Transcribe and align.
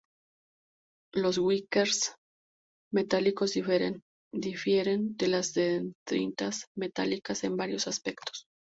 Los 1.13 1.37
"whiskers" 1.37 2.15
metálicos 2.91 3.53
difieren 4.33 5.17
de 5.17 5.27
las 5.27 5.53
dendritas 5.53 6.65
metálicas 6.75 7.43
en 7.43 7.55
varios 7.55 7.85
aspectos. 7.87 8.47